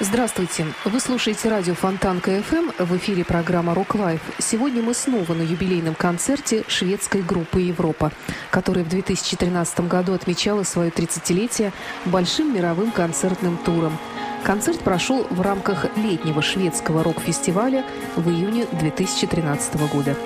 Здравствуйте. 0.00 0.64
Вы 0.84 1.00
слушаете 1.00 1.48
радио 1.48 1.74
Фонтанка 1.74 2.20
FM. 2.20 2.70
В 2.78 2.96
эфире 2.98 3.24
программа 3.24 3.74
«Rock 3.74 3.96
Live». 3.96 4.20
Сегодня 4.38 4.80
мы 4.80 4.94
снова 4.94 5.34
на 5.34 5.42
юбилейном 5.42 5.96
концерте 5.96 6.62
шведской 6.68 7.20
группы 7.20 7.60
«Европа», 7.60 8.12
которая 8.52 8.84
в 8.84 8.88
2013 8.88 9.88
году 9.88 10.12
отмечала 10.12 10.62
свое 10.62 10.90
30-летие 10.90 11.72
большим 12.04 12.54
мировым 12.54 12.92
концертным 12.92 13.56
туром. 13.56 13.98
Концерт 14.44 14.78
прошел 14.78 15.26
в 15.30 15.40
рамках 15.40 15.86
летнего 15.96 16.42
шведского 16.42 17.02
рок-фестиваля 17.02 17.84
в 18.14 18.30
июне 18.30 18.66
2013 18.70 19.74
года. 19.90 20.16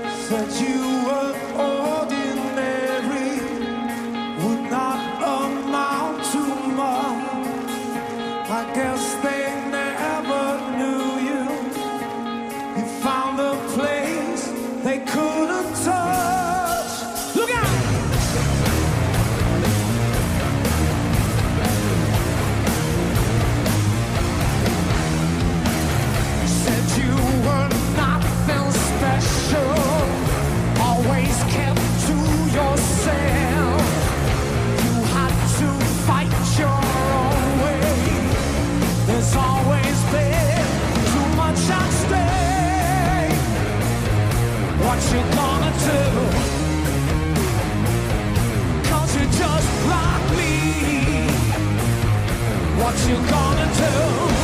what 52.92 53.08
you 53.08 53.16
gonna 53.30 53.66
do? 53.74 54.41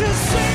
should 0.00 0.14
say 0.14 0.49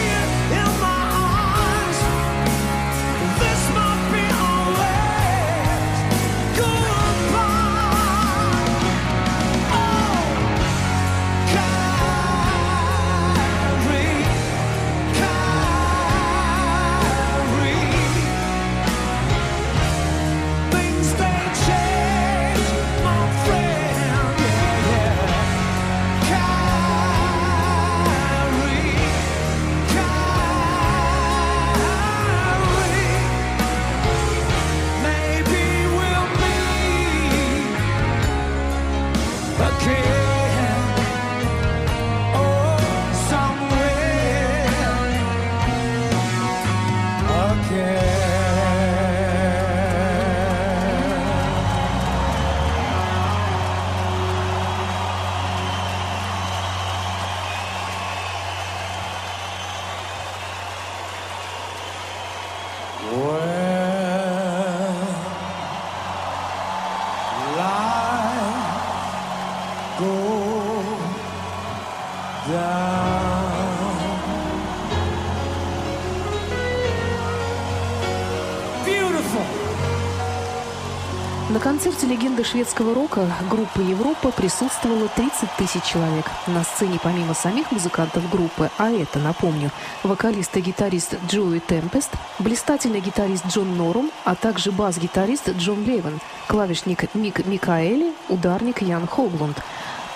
концерте 81.75 82.07
легенды 82.07 82.45
шведского 82.45 82.95
рока 82.95 83.29
группы 83.49 83.81
Европа 83.81 84.31
присутствовало 84.31 85.09
30 85.09 85.49
тысяч 85.57 85.83
человек. 85.83 86.23
На 86.47 86.63
сцене 86.63 87.01
помимо 87.03 87.33
самих 87.33 87.69
музыкантов 87.73 88.29
группы, 88.29 88.71
а 88.77 88.89
это, 88.89 89.19
напомню, 89.19 89.71
вокалист 90.01 90.55
и 90.55 90.61
гитарист 90.61 91.17
Джоуи 91.27 91.59
Темпест, 91.59 92.11
блистательный 92.39 93.01
гитарист 93.01 93.47
Джон 93.47 93.75
Норум, 93.75 94.09
а 94.23 94.35
также 94.35 94.71
бас-гитарист 94.71 95.49
Джон 95.49 95.83
Левен, 95.83 96.21
клавишник 96.47 97.13
Мик 97.13 97.45
Микаэли, 97.45 98.13
ударник 98.29 98.81
Ян 98.81 99.05
Хоглунд. 99.05 99.61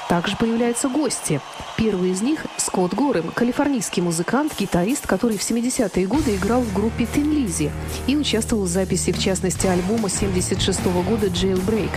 Также 0.08 0.38
появляются 0.38 0.88
гости. 0.88 1.42
Первый 1.76 2.12
из 2.12 2.22
них– 2.22 2.46
Скотт 2.70 2.94
Горем, 2.94 3.32
калифорнийский 3.34 4.04
музыкант, 4.04 4.54
гитарист, 4.60 5.08
который 5.08 5.40
в 5.40 5.42
70-е 5.42 6.06
годы 6.06 6.36
играл 6.36 6.62
в 6.62 6.72
группе 6.72 7.08
Тин 7.08 7.34
Лизи 7.34 7.72
и 8.06 8.16
участвовал 8.16 8.66
в 8.66 8.68
записи, 8.68 9.12
в 9.12 9.18
частности, 9.18 9.66
альбома 9.66 10.08
76 10.08 10.86
года 10.86 11.26
«Jailbreak». 11.26 11.90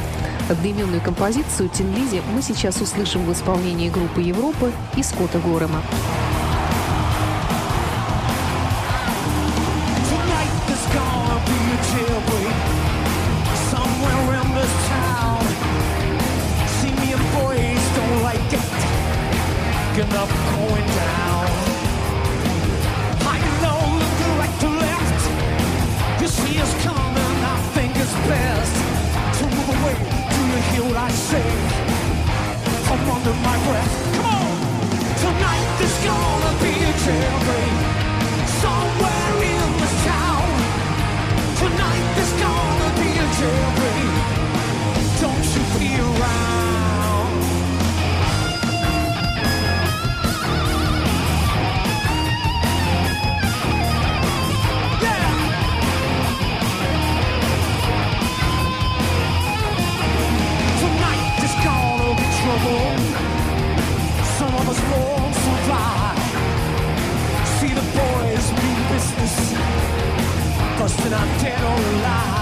Одноименную 0.49 1.02
композицию 1.02 1.69
«Тин 1.69 1.95
Лизи» 1.95 2.23
мы 2.35 2.41
сейчас 2.41 2.81
услышим 2.81 3.26
в 3.26 3.33
исполнении 3.35 3.91
группы 3.91 4.23
Европы 4.23 4.73
и 4.97 5.02
Скотта 5.02 5.41
Горема. 5.41 5.83
Don't 45.23 45.45
you 45.45 45.78
be 45.78 46.00
around. 46.00 46.62
busting 70.83 71.12
out 71.12 71.40
dead 71.40 71.62
or 71.62 71.99
alive. 71.99 72.41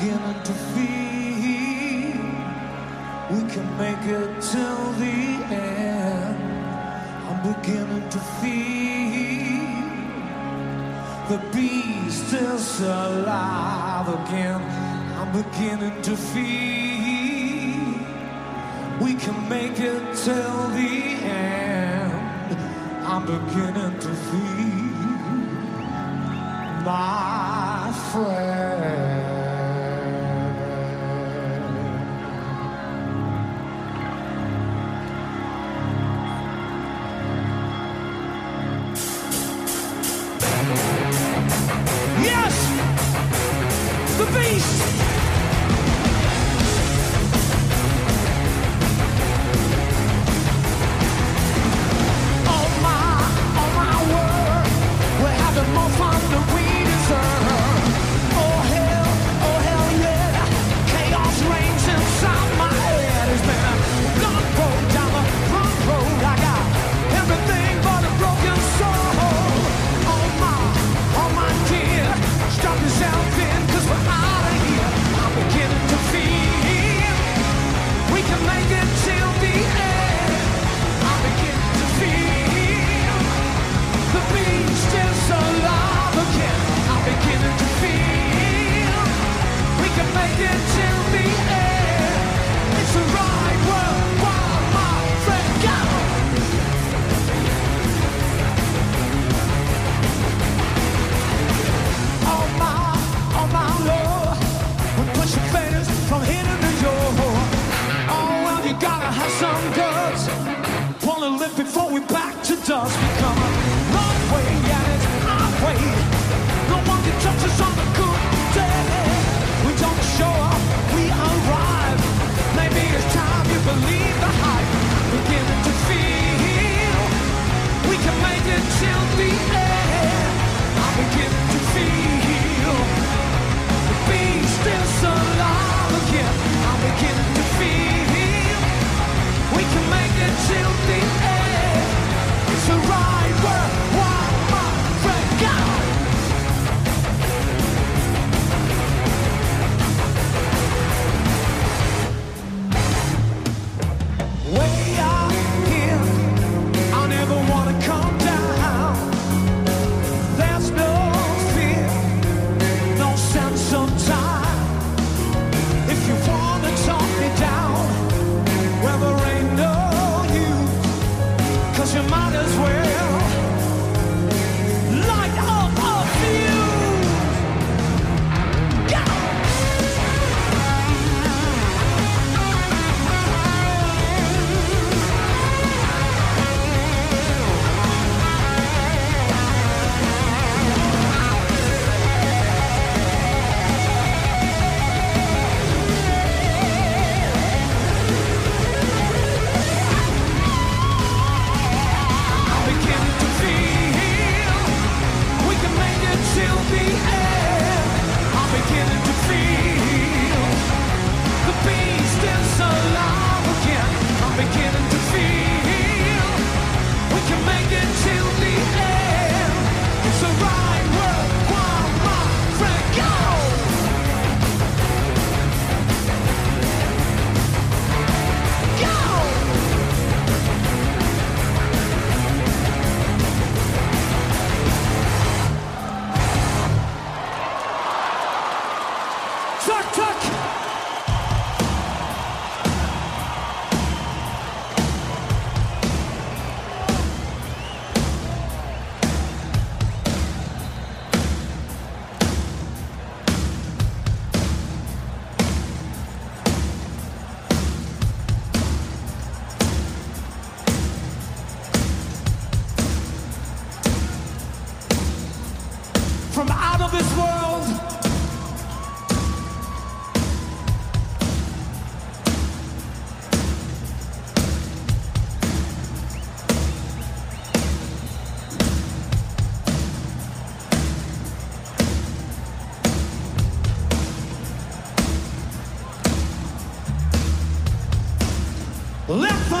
beginning 0.00 0.42
to 0.42 0.52
feel 0.72 2.16
we 3.30 3.40
can 3.52 3.66
make 3.76 4.04
it 4.06 4.40
till 4.40 4.92
the 4.92 5.18
end. 5.52 6.36
I'm 7.28 7.40
beginning 7.54 8.08
to 8.08 8.18
feel 8.40 9.60
the 11.28 11.38
beast 11.52 12.32
is 12.32 12.80
alive 12.80 14.08
again. 14.08 14.62
I'm 15.18 15.30
beginning 15.32 16.00
to 16.02 16.16
feel 16.16 17.94
we 19.04 19.14
can 19.14 19.48
make 19.50 19.78
it 19.80 20.02
till 20.16 20.68
the 20.78 20.92
end. 21.28 22.12
I'm 23.04 23.26
beginning 23.26 23.98
to 23.98 24.08
feel 24.28 24.90
my 26.86 27.92
friend. 28.12 28.49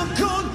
I'm 0.00 0.14
gonna 0.16 0.49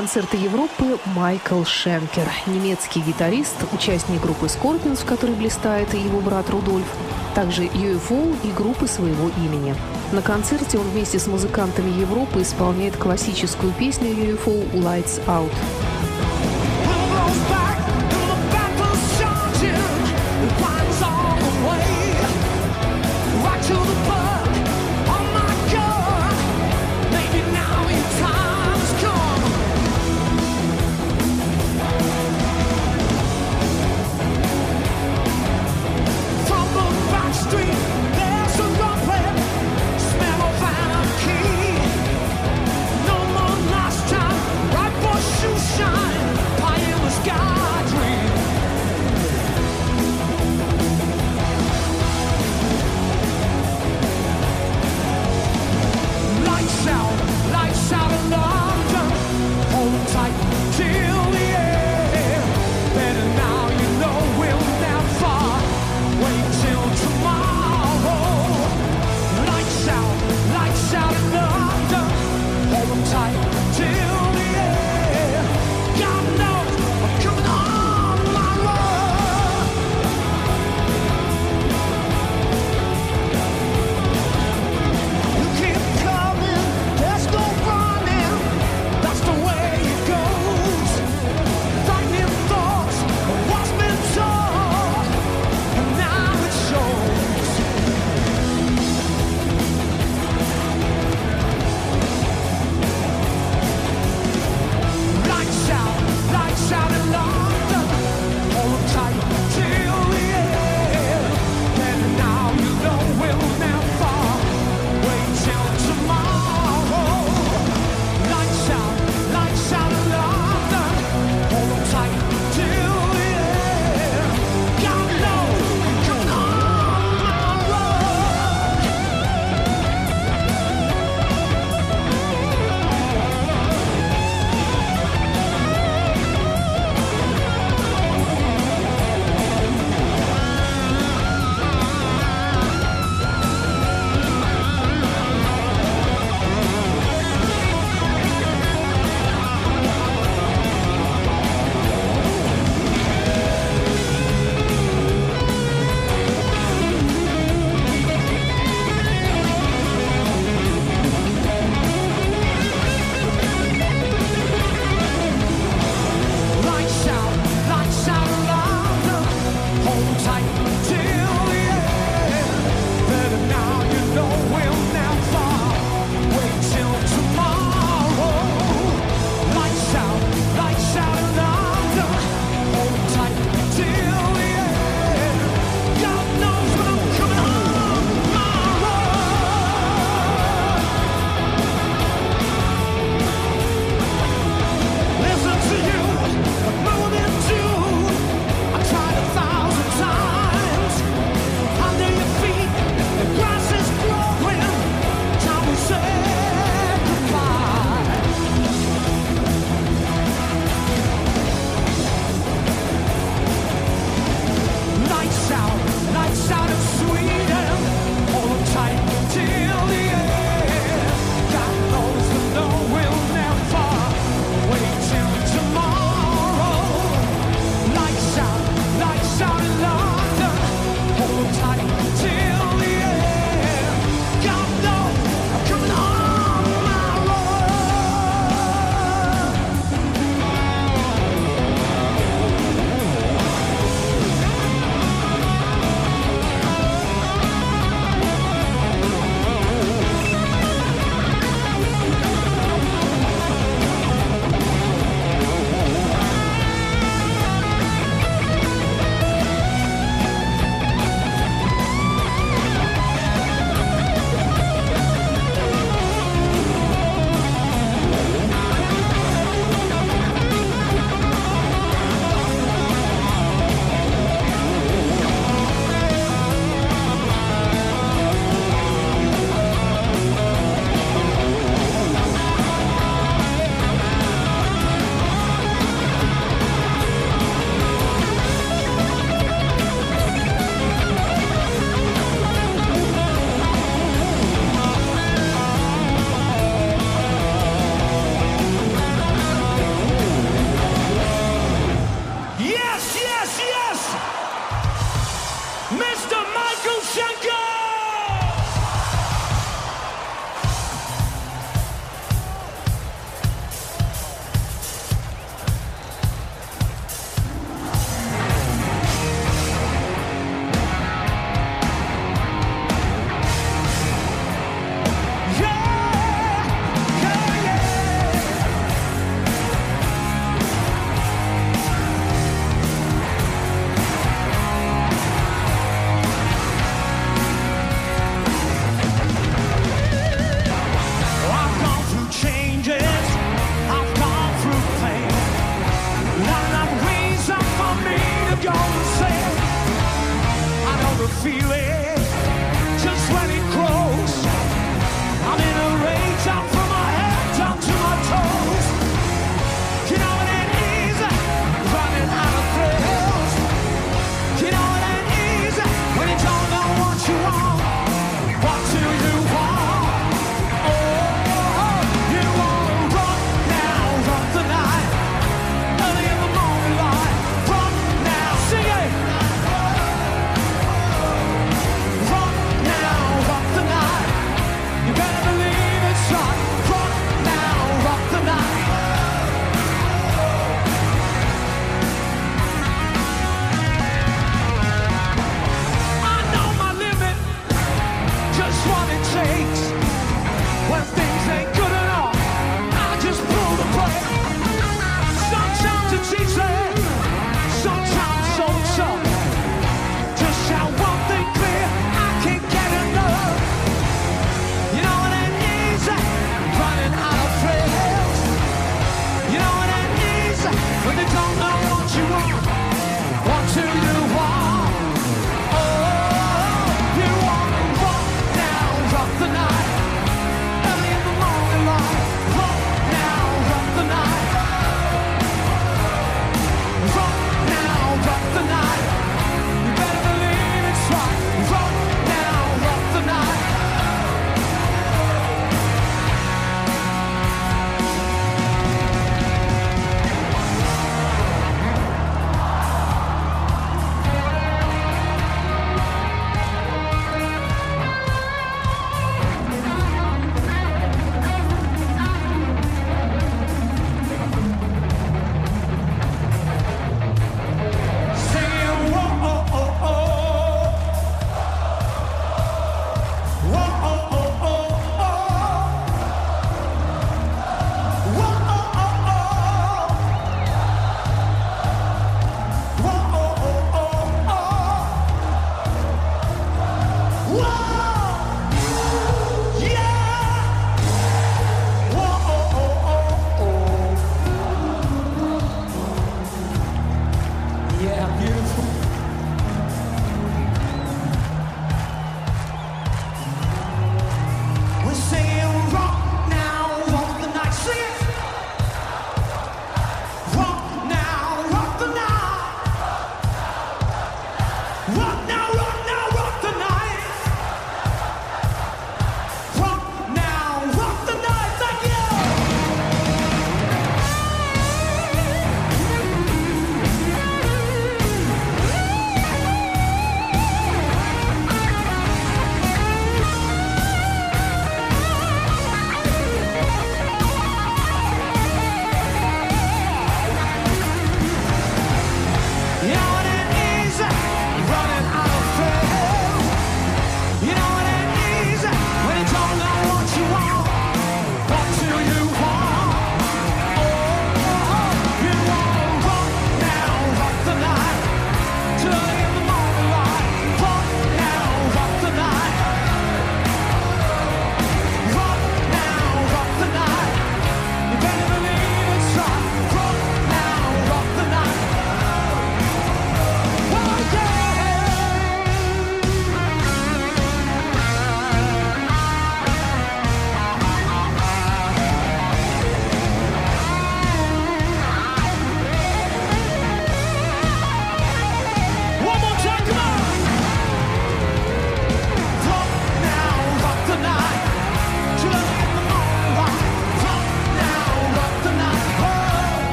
концерта 0.00 0.38
Европы 0.38 0.98
Майкл 1.14 1.62
Шенкер, 1.62 2.26
немецкий 2.46 3.00
гитарист, 3.00 3.56
участник 3.74 4.22
группы 4.22 4.46
Scorpions, 4.46 5.02
в 5.02 5.04
которой 5.04 5.36
блистает 5.36 5.92
его 5.92 6.20
брат 6.20 6.48
Рудольф, 6.48 6.86
также 7.34 7.64
UFO 7.64 8.34
и 8.42 8.50
группы 8.50 8.86
своего 8.86 9.28
имени. 9.36 9.74
На 10.12 10.22
концерте 10.22 10.78
он 10.78 10.88
вместе 10.88 11.18
с 11.18 11.26
музыкантами 11.26 11.90
Европы 12.00 12.40
исполняет 12.40 12.96
классическую 12.96 13.74
песню 13.74 14.08
UFO 14.12 14.72
«Lights 14.72 15.22
Out». 15.26 15.52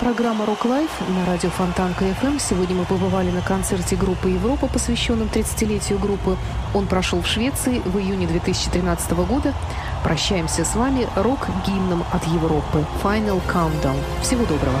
Программа 0.00 0.46
«Rock 0.46 0.64
Live» 0.64 0.90
на 1.10 1.26
радио 1.26 1.50
Фонтанка 1.50 2.06
FM. 2.06 2.40
Сегодня 2.40 2.74
мы 2.74 2.84
побывали 2.86 3.30
на 3.30 3.42
концерте 3.42 3.96
группы 3.96 4.30
«Европа», 4.30 4.66
посвященном 4.66 5.28
30-летию 5.28 5.98
группы. 5.98 6.38
Он 6.74 6.86
прошел 6.86 7.20
в 7.20 7.26
Швеции 7.26 7.82
в 7.84 7.98
июне 7.98 8.26
2013 8.26 9.12
года. 9.12 9.52
Прощаемся 10.02 10.64
с 10.64 10.74
вами 10.74 11.06
рок-гимном 11.16 12.02
от 12.12 12.24
Европы 12.28 12.86
«Final 13.02 13.42
Countdown». 13.46 13.96
Всего 14.22 14.46
доброго. 14.46 14.80